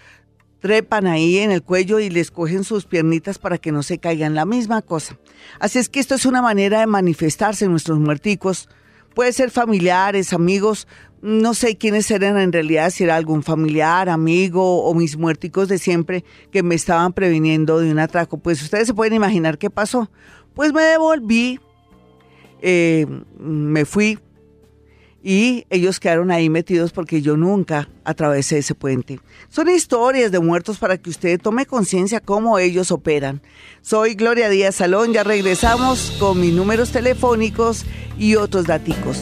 [0.60, 4.36] trepan ahí en el cuello y les cogen sus piernitas para que no se caigan,
[4.36, 5.18] la misma cosa.
[5.60, 8.70] Así es que esto es una manera de manifestarse nuestros muerticos.
[9.16, 10.88] Puede ser familiares, amigos,
[11.22, 15.78] no sé quiénes eran en realidad, si era algún familiar, amigo o mis muerticos de
[15.78, 18.38] siempre que me estaban previniendo de un atraco.
[18.38, 20.10] Pues ustedes se pueden imaginar qué pasó.
[20.54, 21.60] Pues me devolví,
[22.62, 23.06] eh,
[23.38, 24.20] me fui,
[25.22, 29.20] y ellos quedaron ahí metidos porque yo nunca atravesé ese puente.
[29.50, 33.42] Son historias de muertos para que usted tome conciencia cómo ellos operan.
[33.82, 37.86] Soy Gloria Díaz Salón, ya regresamos con mis números telefónicos
[38.18, 39.22] y otros daticos.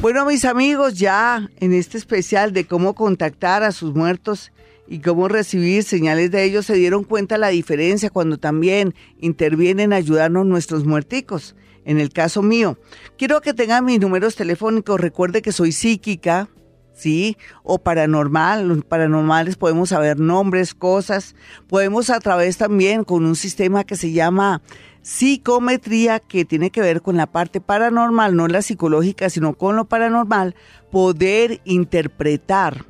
[0.00, 4.50] Bueno, mis amigos, ya en este especial de cómo contactar a sus muertos
[4.88, 9.96] y cómo recibir señales de ellos, se dieron cuenta la diferencia cuando también intervienen a
[9.96, 12.78] ayudarnos nuestros muerticos en el caso mío.
[13.18, 15.00] Quiero que tengan mis números telefónicos.
[15.00, 16.48] Recuerde que soy psíquica,
[16.94, 17.36] ¿sí?
[17.62, 18.68] O paranormal.
[18.68, 21.34] Los paranormales podemos saber nombres, cosas.
[21.68, 24.62] Podemos a través también con un sistema que se llama
[25.02, 29.86] psicometría, que tiene que ver con la parte paranormal, no la psicológica, sino con lo
[29.86, 30.54] paranormal,
[30.90, 32.84] poder interpretar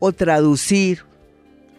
[0.00, 1.04] o traducir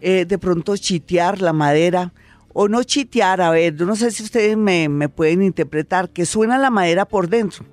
[0.00, 2.12] eh, de pronto chitear la madera
[2.52, 6.26] o no chitear, a ver, yo no sé si ustedes me, me pueden interpretar, que
[6.26, 7.64] suena la madera por dentro,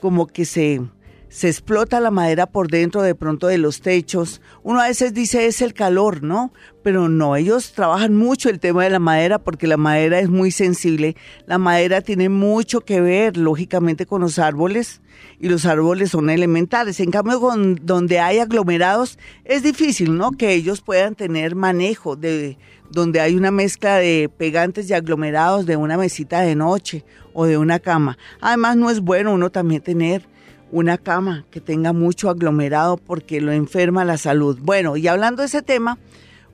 [0.00, 0.80] como que se
[1.28, 4.40] se explota la madera por dentro de pronto de los techos.
[4.62, 6.52] Uno a veces dice es el calor, ¿no?
[6.82, 10.50] Pero no, ellos trabajan mucho el tema de la madera porque la madera es muy
[10.50, 11.16] sensible.
[11.46, 15.02] La madera tiene mucho que ver, lógicamente, con los árboles
[15.38, 16.98] y los árboles son elementales.
[17.00, 17.40] En cambio,
[17.82, 20.32] donde hay aglomerados es difícil, ¿no?
[20.32, 22.56] Que ellos puedan tener manejo de
[22.90, 27.04] donde hay una mezcla de pegantes y aglomerados de una mesita de noche
[27.34, 28.16] o de una cama.
[28.40, 30.26] Además, no es bueno uno también tener
[30.70, 34.58] una cama que tenga mucho aglomerado porque lo enferma la salud.
[34.60, 35.98] Bueno, y hablando de ese tema,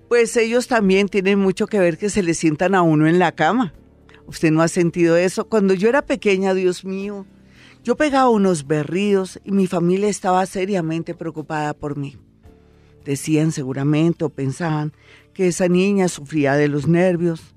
[0.09, 3.33] pues ellos también tienen mucho que ver que se le sientan a uno en la
[3.33, 3.75] cama.
[4.27, 5.49] ¿Usted no ha sentido eso?
[5.49, 7.27] Cuando yo era pequeña, Dios mío,
[7.83, 12.17] yo pegaba unos berridos y mi familia estaba seriamente preocupada por mí.
[13.05, 14.93] Decían seguramente o pensaban
[15.35, 17.55] que esa niña sufría de los nervios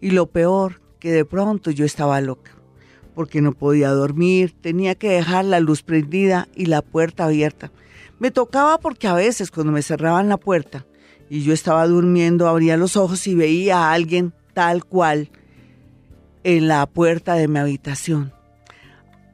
[0.00, 2.59] y lo peor, que de pronto yo estaba loca
[3.20, 7.70] porque no podía dormir, tenía que dejar la luz prendida y la puerta abierta.
[8.18, 10.86] Me tocaba porque a veces cuando me cerraban la puerta
[11.28, 15.28] y yo estaba durmiendo, abría los ojos y veía a alguien tal cual
[16.44, 18.32] en la puerta de mi habitación.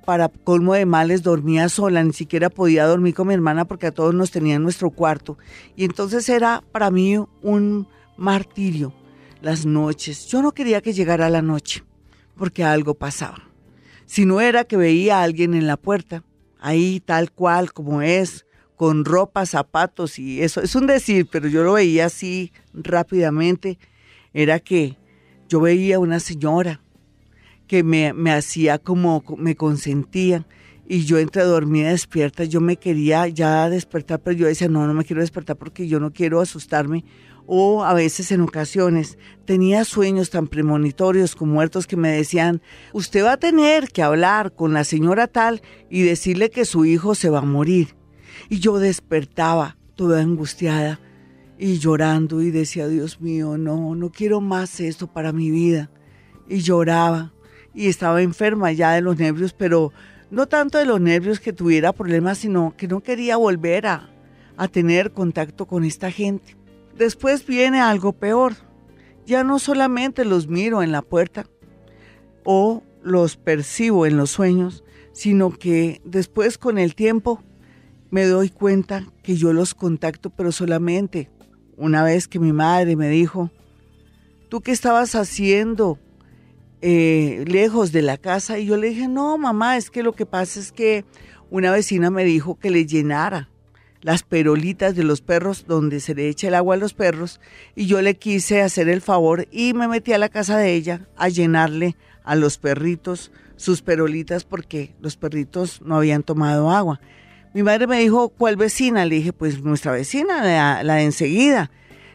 [0.04, 3.92] Para colmo de males dormía sola, ni siquiera podía dormir con mi hermana porque a
[3.92, 5.38] todos nos tenía en nuestro cuarto.
[5.76, 8.92] Y entonces era para mí un martirio
[9.42, 10.26] las noches.
[10.26, 11.84] Yo no quería que llegara la noche
[12.36, 13.45] porque algo pasaba.
[14.06, 16.22] Si no era que veía a alguien en la puerta,
[16.60, 18.46] ahí tal cual como es,
[18.76, 23.78] con ropa, zapatos y eso, es un decir, pero yo lo veía así rápidamente,
[24.34, 24.96] era que
[25.48, 26.80] yo veía una señora
[27.66, 30.46] que me, me hacía como, me consentía
[30.88, 34.94] y yo entre dormida despierta, yo me quería ya despertar, pero yo decía, no, no
[34.94, 37.04] me quiero despertar porque yo no quiero asustarme
[37.46, 42.60] o a veces en ocasiones tenía sueños tan premonitorios con muertos que me decían,
[42.92, 47.14] usted va a tener que hablar con la señora tal y decirle que su hijo
[47.14, 47.94] se va a morir.
[48.48, 51.00] Y yo despertaba toda angustiada
[51.58, 55.90] y llorando y decía, Dios mío, no, no quiero más esto para mi vida.
[56.48, 57.32] Y lloraba
[57.74, 59.92] y estaba enferma ya de los nervios, pero
[60.30, 64.10] no tanto de los nervios que tuviera problemas, sino que no quería volver a,
[64.56, 66.56] a tener contacto con esta gente.
[66.96, 68.54] Después viene algo peor.
[69.26, 71.46] Ya no solamente los miro en la puerta
[72.44, 74.82] o los percibo en los sueños,
[75.12, 77.42] sino que después con el tiempo
[78.10, 81.28] me doy cuenta que yo los contacto, pero solamente
[81.76, 83.50] una vez que mi madre me dijo,
[84.48, 85.98] ¿tú qué estabas haciendo
[86.80, 88.58] eh, lejos de la casa?
[88.58, 91.04] Y yo le dije, no, mamá, es que lo que pasa es que
[91.50, 93.50] una vecina me dijo que le llenara
[94.06, 97.40] las perolitas de los perros donde se le echa el agua a los perros
[97.74, 101.08] y yo le quise hacer el favor y me metí a la casa de ella
[101.16, 107.00] a llenarle a los perritos sus perolitas porque los perritos no habían tomado agua.
[107.52, 109.04] Mi madre me dijo, ¿cuál vecina?
[109.06, 111.72] Le dije, pues nuestra vecina, la, de enseguida.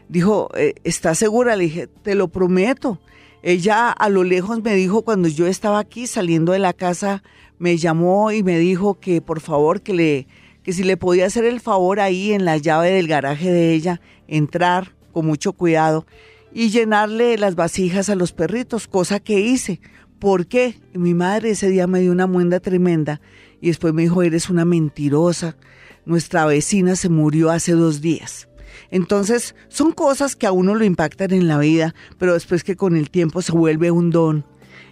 [0.08, 1.56] Dijo, eh, ¿estás segura?
[1.56, 3.00] Le dije, te lo prometo.
[3.42, 7.22] Ella a lo lejos me dijo, cuando yo estaba aquí saliendo de la casa,
[7.58, 10.26] me llamó y me dijo que por favor que le
[10.62, 14.00] que si le podía hacer el favor ahí en la llave del garaje de ella,
[14.28, 16.06] entrar con mucho cuidado
[16.52, 19.80] y llenarle las vasijas a los perritos, cosa que hice.
[20.18, 20.80] ¿Por qué?
[20.94, 23.20] mi madre ese día me dio una muenda tremenda
[23.60, 25.56] y después me dijo, eres una mentirosa.
[26.04, 28.48] Nuestra vecina se murió hace dos días.
[28.90, 32.96] Entonces, son cosas que a uno lo impactan en la vida, pero después que con
[32.96, 34.44] el tiempo se vuelve un don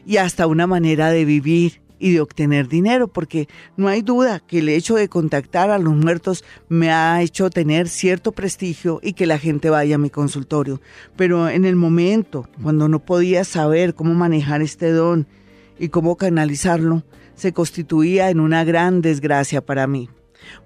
[0.07, 3.47] y hasta una manera de vivir y de obtener dinero, porque
[3.77, 7.89] no hay duda que el hecho de contactar a los muertos me ha hecho tener
[7.89, 10.81] cierto prestigio y que la gente vaya a mi consultorio.
[11.15, 15.29] Pero en el momento, cuando no podía saber cómo manejar este don
[15.79, 20.09] y cómo canalizarlo, se constituía en una gran desgracia para mí.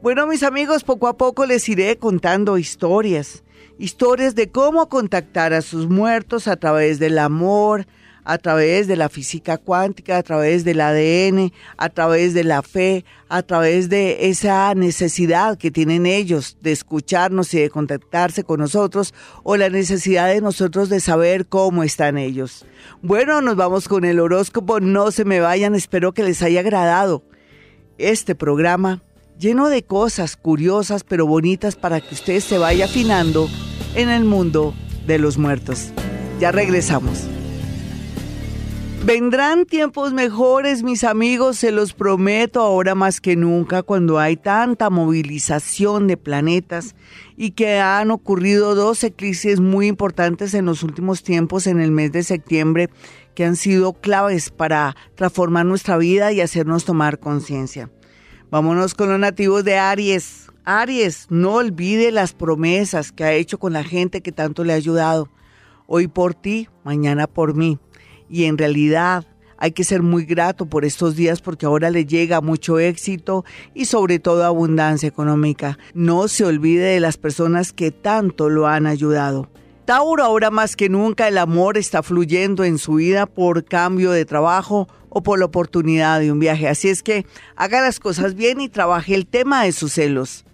[0.03, 3.43] Bueno, mis amigos, poco a poco les iré contando historias,
[3.79, 7.87] historias de cómo contactar a sus muertos a través del amor,
[8.25, 13.05] a través de la física cuántica, a través del ADN, a través de la fe,
[13.29, 19.15] a través de esa necesidad que tienen ellos de escucharnos y de contactarse con nosotros
[19.43, 22.65] o la necesidad de nosotros de saber cómo están ellos.
[23.03, 27.25] Bueno, nos vamos con el horóscopo, no se me vayan, espero que les haya agradado
[27.99, 29.03] este programa
[29.39, 33.49] lleno de cosas curiosas pero bonitas para que usted se vaya afinando
[33.95, 34.75] en el mundo
[35.07, 35.93] de los muertos.
[36.41, 37.34] Ya regresamos.
[39.07, 44.89] Vendrán tiempos mejores, mis amigos, se los prometo ahora más que nunca, cuando hay tanta
[44.89, 46.95] movilización de planetas
[47.37, 52.13] y que han ocurrido dos eclipses muy importantes en los últimos tiempos, en el mes
[52.13, 52.89] de septiembre,
[53.35, 57.91] que han sido claves para transformar nuestra vida y hacernos tomar conciencia.
[58.51, 60.51] Vámonos con los nativos de Aries.
[60.65, 64.77] Aries, no olvide las promesas que ha hecho con la gente que tanto le ha
[64.77, 65.29] ayudado.
[65.87, 67.79] Hoy por ti, mañana por mí
[68.29, 69.25] y en realidad
[69.57, 73.87] hay que ser muy grato por estos días porque ahora le llega mucho éxito y
[73.87, 75.79] sobre todo abundancia económica.
[75.95, 79.49] No se olvide de las personas que tanto lo han ayudado.
[79.85, 84.25] Tauro, ahora más que nunca el amor está fluyendo en su vida por cambio de
[84.25, 86.69] trabajo o por la oportunidad de un viaje.
[86.69, 90.45] Así es que haga las cosas bien y trabaje el tema de sus celos.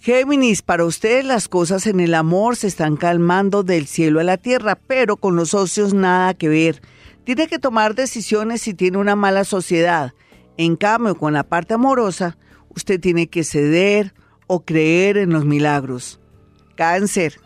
[0.00, 4.36] Géminis, para ustedes las cosas en el amor se están calmando del cielo a la
[4.36, 6.82] tierra, pero con los socios nada que ver.
[7.24, 10.12] Tiene que tomar decisiones si tiene una mala sociedad.
[10.56, 12.36] En cambio, con la parte amorosa,
[12.70, 14.12] usted tiene que ceder
[14.48, 16.20] o creer en los milagros.
[16.74, 17.40] Cáncer.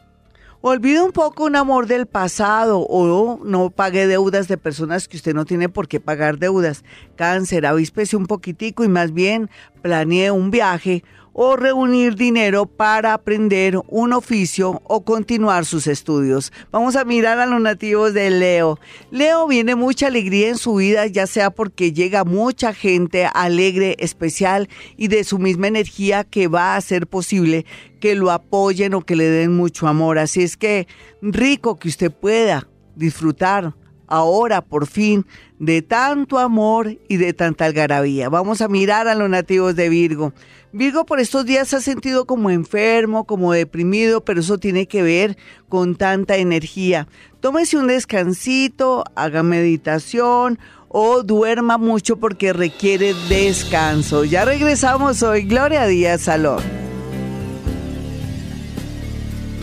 [0.63, 5.35] Olvide un poco un amor del pasado o no pague deudas de personas que usted
[5.35, 6.83] no tiene por qué pagar deudas.
[7.15, 9.51] Cáncer, avíspese un poquitico y más bien
[9.83, 11.05] planee un viaje
[11.39, 16.51] o reunir dinero para aprender un oficio o continuar sus estudios.
[16.73, 18.79] Vamos a mirar a los nativos de Leo.
[19.11, 24.71] Leo viene mucha alegría en su vida, ya sea porque llega mucha gente alegre, especial
[24.97, 27.67] y de su misma energía que va a hacer posible
[28.01, 30.19] que lo apoyen o que le den mucho amor.
[30.19, 30.89] Así es que
[31.21, 33.75] rico que usted pueda disfrutar
[34.07, 35.27] ahora por fin
[35.59, 38.29] de tanto amor y de tanta algarabía.
[38.29, 40.33] Vamos a mirar a los nativos de Virgo.
[40.73, 45.03] Virgo por estos días se ha sentido como enfermo, como deprimido, pero eso tiene que
[45.03, 45.39] ver
[45.69, 47.09] con tanta energía.
[47.41, 54.25] Tómese un descansito, haga meditación o duerma mucho porque requiere descanso.
[54.25, 55.43] Ya regresamos hoy.
[55.43, 56.63] Gloria Díaz Salón.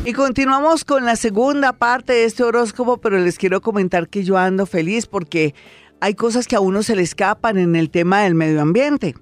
[0.05, 4.37] Y continuamos con la segunda parte de este horóscopo, pero les quiero comentar que yo
[4.37, 5.55] ando feliz porque
[6.01, 9.15] hay cosas que a uno se le escapan en el tema del medio ambiente.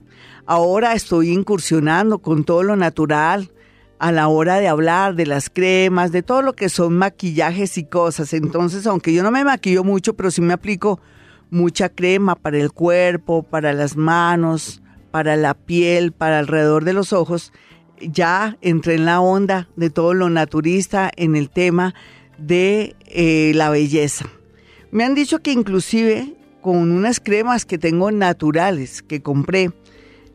[0.48, 3.52] Ahora estoy incursionando con todo lo natural
[4.00, 7.84] a la hora de hablar de las cremas, de todo lo que son maquillajes y
[7.84, 8.34] cosas.
[8.34, 11.00] Entonces, aunque yo no me maquillo mucho, pero sí me aplico
[11.52, 17.14] mucha crema para el cuerpo, para las manos, para la piel, para alrededor de los
[17.14, 17.54] ojos,
[18.12, 21.94] ya entré en la onda de todo lo naturista en el tema
[22.38, 24.26] de eh, la belleza.
[24.92, 29.72] Me han dicho que inclusive con unas cremas que tengo naturales que compré,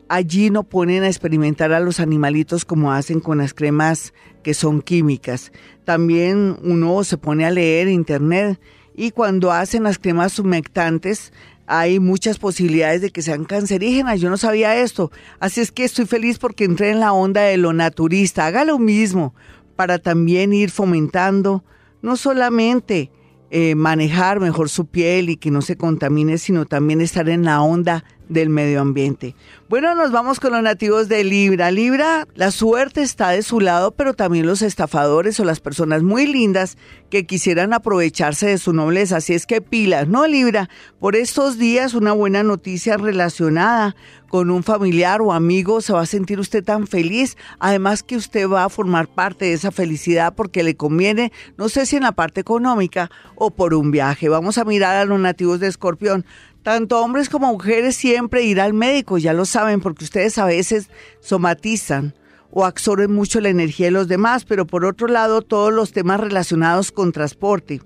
[0.09, 4.13] allí no ponen a experimentar a los animalitos como hacen con las cremas
[4.43, 5.51] que son químicas.
[5.85, 8.59] También uno se pone a leer internet
[8.95, 11.31] y cuando hacen las cremas humectantes
[11.67, 14.21] hay muchas posibilidades de que sean cancerígenas.
[14.21, 15.11] Yo no sabía esto.
[15.39, 18.47] Así es que estoy feliz porque entré en la onda de lo naturista.
[18.47, 19.35] Haga lo mismo
[19.75, 21.63] para también ir fomentando
[22.01, 23.11] no solamente
[23.49, 27.61] eh, manejar mejor su piel y que no se contamine, sino también estar en la
[27.61, 29.35] onda del medio ambiente.
[29.69, 31.71] Bueno, nos vamos con los nativos de Libra.
[31.71, 36.25] Libra, la suerte está de su lado, pero también los estafadores o las personas muy
[36.25, 36.77] lindas
[37.09, 39.17] que quisieran aprovecharse de su nobleza.
[39.17, 40.69] Así es que pilas, ¿no, Libra?
[40.99, 43.95] Por estos días, una buena noticia relacionada
[44.29, 47.37] con un familiar o amigo, se va a sentir usted tan feliz.
[47.59, 51.85] Además que usted va a formar parte de esa felicidad porque le conviene, no sé
[51.85, 54.29] si en la parte económica o por un viaje.
[54.29, 56.25] Vamos a mirar a los nativos de Escorpión.
[56.63, 60.89] Tanto hombres como mujeres siempre ir al médico, ya lo saben, porque ustedes a veces
[61.21, 62.13] somatizan
[62.51, 66.19] o absorben mucho la energía de los demás, pero por otro lado todos los temas
[66.19, 67.81] relacionados con transporte,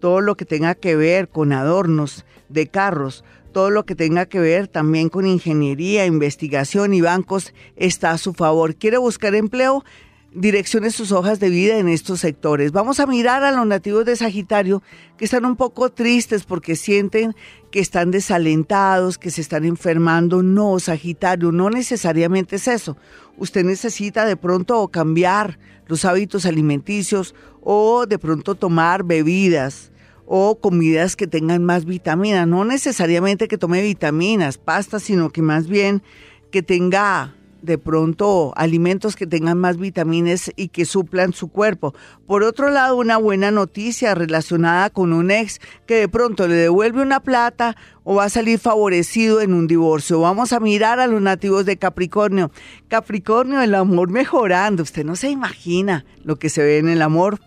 [0.00, 4.38] todo lo que tenga que ver con adornos de carros, todo lo que tenga que
[4.38, 8.74] ver también con ingeniería, investigación y bancos está a su favor.
[8.74, 9.82] ¿Quiere buscar empleo?
[10.36, 12.70] Direcciones sus hojas de vida en estos sectores.
[12.70, 14.82] Vamos a mirar a los nativos de Sagitario
[15.16, 17.34] que están un poco tristes porque sienten
[17.70, 20.42] que están desalentados, que se están enfermando.
[20.42, 22.98] No, Sagitario, no necesariamente es eso.
[23.38, 29.90] Usted necesita de pronto cambiar los hábitos alimenticios o de pronto tomar bebidas
[30.26, 32.46] o comidas que tengan más vitaminas.
[32.46, 36.02] No necesariamente que tome vitaminas, pastas, sino que más bien
[36.50, 37.34] que tenga
[37.66, 41.94] de pronto alimentos que tengan más vitaminas y que suplan su cuerpo.
[42.26, 47.02] Por otro lado, una buena noticia relacionada con un ex que de pronto le devuelve
[47.02, 50.20] una plata o va a salir favorecido en un divorcio.
[50.20, 52.52] Vamos a mirar a los nativos de Capricornio.
[52.88, 54.84] Capricornio, el amor mejorando.
[54.84, 57.40] Usted no se imagina lo que se ve en el amor.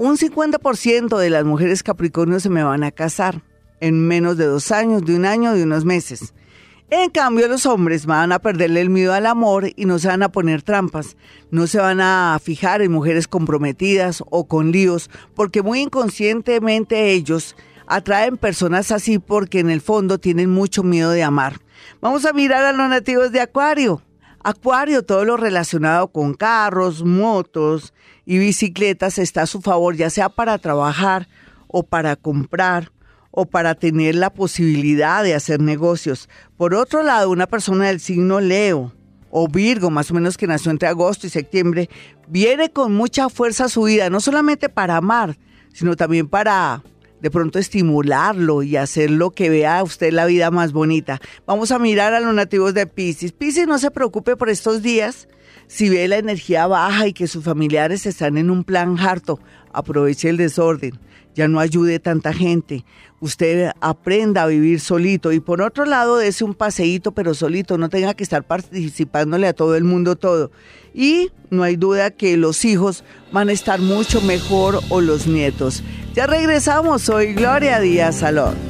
[0.00, 3.42] un 50% de las mujeres Capricornio se me van a casar
[3.80, 6.34] en menos de dos años, de un año, de unos meses.
[6.90, 10.22] En cambio, los hombres van a perderle el miedo al amor y no se van
[10.22, 11.18] a poner trampas,
[11.50, 17.56] no se van a fijar en mujeres comprometidas o con líos, porque muy inconscientemente ellos
[17.86, 21.60] atraen personas así porque en el fondo tienen mucho miedo de amar.
[22.00, 24.00] Vamos a mirar a los nativos de Acuario.
[24.42, 27.92] Acuario, todo lo relacionado con carros, motos
[28.24, 31.28] y bicicletas está a su favor, ya sea para trabajar
[31.66, 32.92] o para comprar
[33.40, 36.28] o para tener la posibilidad de hacer negocios.
[36.56, 38.92] Por otro lado, una persona del signo Leo
[39.30, 41.88] o Virgo, más o menos que nació entre agosto y septiembre,
[42.26, 45.38] viene con mucha fuerza su vida, no solamente para amar,
[45.72, 46.82] sino también para
[47.20, 51.20] de pronto estimularlo y hacerlo que vea usted la vida más bonita.
[51.46, 53.30] Vamos a mirar a los nativos de Pisces.
[53.30, 55.28] Pisces no se preocupe por estos días.
[55.68, 59.38] Si ve la energía baja y que sus familiares están en un plan harto,
[59.72, 60.98] aproveche el desorden.
[61.38, 62.84] Ya no ayude tanta gente.
[63.20, 65.30] Usted aprenda a vivir solito.
[65.30, 67.78] Y por otro lado, dése un paseíto, pero solito.
[67.78, 70.50] No tenga que estar participándole a todo el mundo todo.
[70.92, 75.84] Y no hay duda que los hijos van a estar mucho mejor o los nietos.
[76.12, 77.02] Ya regresamos.
[77.02, 78.67] Soy Gloria Díaz Salón.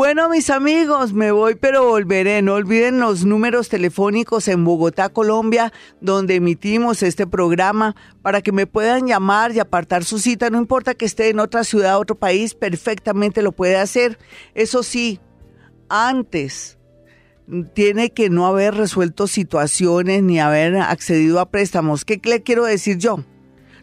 [0.00, 2.40] Bueno, mis amigos, me voy, pero volveré.
[2.40, 8.66] No olviden los números telefónicos en Bogotá, Colombia, donde emitimos este programa para que me
[8.66, 10.48] puedan llamar y apartar su cita.
[10.48, 14.18] No importa que esté en otra ciudad, otro país, perfectamente lo puede hacer.
[14.54, 15.20] Eso sí,
[15.90, 16.78] antes
[17.74, 22.06] tiene que no haber resuelto situaciones ni haber accedido a préstamos.
[22.06, 23.22] ¿Qué le quiero decir yo?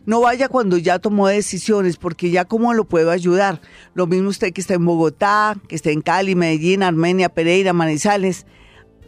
[0.08, 3.60] No vaya cuando ya tomó decisiones, porque ya cómo lo puedo ayudar.
[3.94, 8.46] Lo mismo usted que está en Bogotá, que está en Cali, Medellín, Armenia, Pereira, Manizales,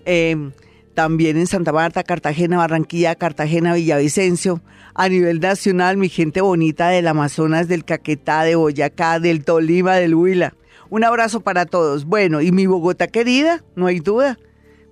[0.03, 0.51] em,
[0.95, 4.61] también en Santa Marta, Cartagena, Barranquilla, Cartagena, Villavicencio.
[4.93, 10.15] A nivel nacional, mi gente bonita del Amazonas, del Caquetá, de Boyacá, del Tolima, del
[10.15, 10.53] Huila.
[10.89, 12.03] Un abrazo para todos.
[12.03, 14.37] Bueno, y mi Bogotá querida, no hay duda.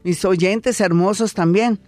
[0.06, 1.82] Mis oyentes hermosos también.